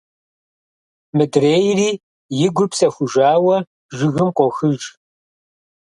[1.15, 1.91] Мыдрейри,
[2.43, 3.57] и гур псэхужауэ,
[3.97, 4.81] жыгым къохыж…